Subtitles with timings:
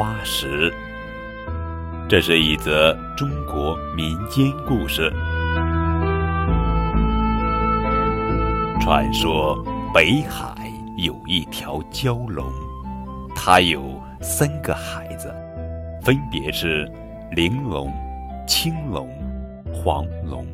[0.00, 0.70] 花石》。
[2.08, 5.12] 这是一则中国民间故事。
[8.80, 12.50] 传说北海有一条蛟龙，
[13.36, 15.30] 它有三个孩子，
[16.00, 16.90] 分别是
[17.32, 17.92] 玲珑、
[18.48, 19.06] 青龙、
[19.70, 20.46] 黄龙。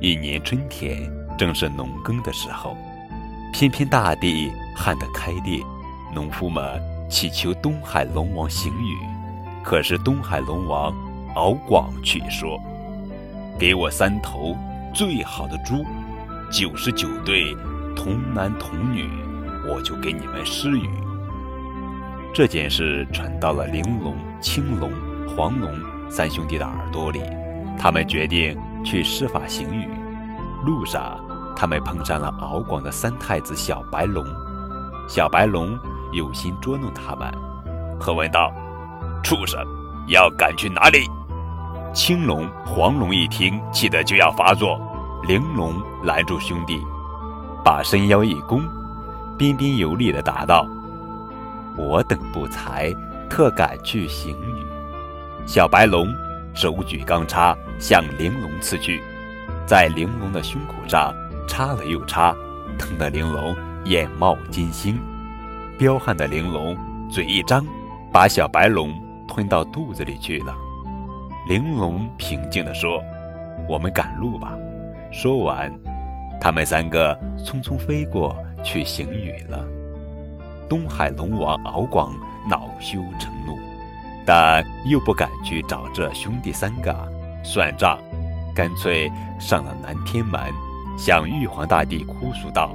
[0.00, 1.02] 一年春天，
[1.36, 2.76] 正是农耕的时候，
[3.52, 5.60] 偏偏大地旱得开裂，
[6.14, 8.96] 农夫们祈求东海龙王行雨。
[9.64, 10.94] 可是东海龙王
[11.34, 12.60] 敖广却说
[13.58, 14.56] ：“给我三头
[14.94, 15.84] 最好的猪，
[16.50, 17.54] 九十九对
[17.96, 19.08] 童男童女，
[19.68, 20.88] 我就给你们施雨。”
[22.34, 24.92] 这件事传到了玲珑、青龙、
[25.26, 25.72] 黄龙
[26.08, 27.20] 三兄弟的耳朵里，
[27.78, 28.56] 他们决定。
[28.84, 29.88] 去施法行雨，
[30.64, 31.18] 路上
[31.56, 34.24] 他们碰上了敖广的三太子小白龙。
[35.08, 35.76] 小白龙
[36.12, 37.32] 有心捉弄他们，
[37.98, 38.52] 喝问道
[39.22, 39.60] ：“畜生，
[40.08, 41.08] 要赶去哪里？”
[41.94, 44.80] 青龙、黄龙一听，气得就要发作。
[45.26, 46.80] 玲珑拦住兄弟，
[47.64, 48.62] 把身腰一弓，
[49.36, 50.66] 彬彬有礼地答道
[51.76, 52.94] ：“我等不才，
[53.28, 54.66] 特赶去行雨。”
[55.46, 56.06] 小白龙。
[56.54, 59.00] 手举钢叉向玲珑刺去，
[59.64, 61.14] 在玲珑的胸口上
[61.46, 62.34] 插了又插，
[62.76, 64.98] 疼得玲珑眼冒金星。
[65.78, 66.76] 彪悍的玲珑
[67.08, 67.64] 嘴一张，
[68.12, 68.92] 把小白龙
[69.28, 70.52] 吞到肚子里去了。
[71.46, 73.00] 玲珑平静地说
[73.68, 74.58] ：“我们赶路吧。”
[75.12, 75.72] 说完，
[76.40, 79.64] 他们三个匆匆飞过去行雨了。
[80.68, 82.12] 东海龙王敖广
[82.50, 83.56] 恼羞成怒。
[84.26, 86.94] 但又不敢去找这兄弟三个
[87.42, 87.98] 算账，
[88.54, 90.38] 干脆上了南天门，
[90.98, 92.72] 向玉皇大帝哭诉道：“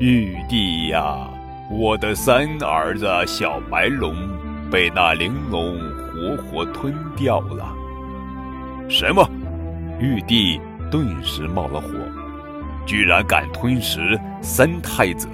[0.00, 1.30] 玉帝呀，
[1.70, 4.14] 我的三儿子小白龙
[4.70, 5.78] 被那玲珑
[6.12, 7.74] 活活吞掉了。”
[8.88, 9.28] 什么？
[10.00, 10.58] 玉帝
[10.90, 11.88] 顿时冒了火，
[12.86, 15.28] 居然敢吞食三太子！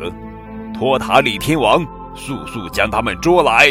[0.72, 1.86] 托塔李天王，
[2.16, 3.68] 速速将他们捉来！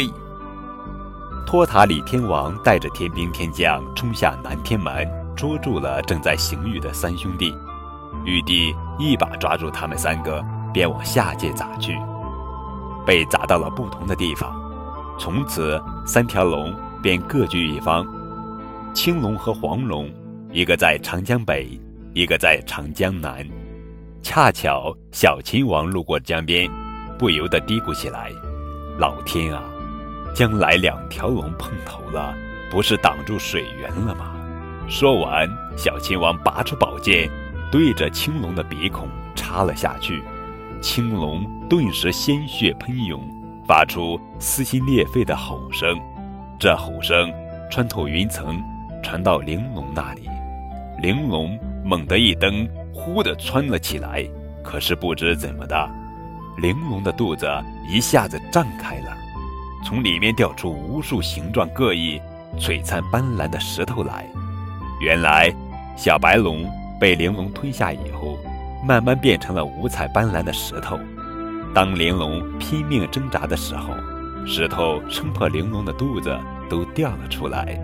[1.46, 5.06] 托塔李天王带着天兵天将冲下南天门，
[5.36, 7.54] 捉住了正在行雨的三兄弟。
[8.24, 11.94] 玉帝一把抓住他们三个，便往下界砸去，
[13.06, 14.54] 被砸到了不同的地方。
[15.18, 18.06] 从此，三条龙便各据一方，
[18.92, 20.10] 青龙和黄龙，
[20.50, 21.68] 一个在长江北，
[22.12, 23.46] 一个在长江南。
[24.22, 26.70] 恰巧小秦王路过江边，
[27.18, 28.30] 不由得嘀咕起来
[28.98, 29.62] ：“老天啊！”
[30.34, 32.34] 将来两条龙碰头了，
[32.70, 34.34] 不是挡住水源了吗？
[34.88, 37.30] 说完，小秦王拔出宝剑，
[37.70, 40.24] 对着青龙的鼻孔插了下去。
[40.84, 43.18] 青龙顿时鲜血喷涌，
[43.66, 45.98] 发出撕心裂肺的吼声。
[46.60, 47.32] 这吼声
[47.70, 48.62] 穿透云层，
[49.02, 50.28] 传到玲珑那里。
[51.00, 54.22] 玲珑猛地一蹬，忽地窜了起来。
[54.62, 55.90] 可是不知怎么的，
[56.58, 57.48] 玲珑的肚子
[57.88, 59.16] 一下子胀开了。
[59.86, 62.20] 从里面掉出无数形状各异、
[62.58, 64.26] 璀璨斑斓的石头来。
[65.00, 65.50] 原来，
[65.96, 66.70] 小白龙
[67.00, 68.36] 被玲珑吞下以后，
[68.86, 70.98] 慢慢变成了五彩斑斓的石头。
[71.74, 73.94] 当玲珑拼命挣扎的时候，
[74.46, 77.80] 石头撑破玲珑的肚子，都掉了出来。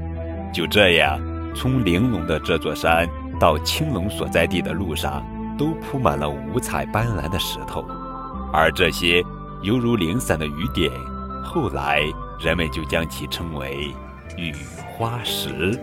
[0.53, 1.19] 就这样，
[1.55, 5.25] 从玲珑的这座山到青龙所在地的路上，
[5.57, 7.85] 都铺满了五彩斑斓的石头，
[8.53, 9.25] 而这些
[9.63, 10.93] 犹如零散的雨点。
[11.43, 12.03] 后来，
[12.39, 13.93] 人们就将其称为
[14.37, 14.55] 雨
[14.93, 15.81] 花石。